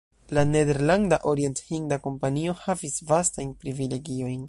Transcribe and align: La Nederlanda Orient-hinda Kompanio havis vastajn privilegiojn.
La 0.37 0.43
Nederlanda 0.53 1.19
Orient-hinda 1.33 2.01
Kompanio 2.07 2.57
havis 2.65 3.01
vastajn 3.15 3.57
privilegiojn. 3.65 4.39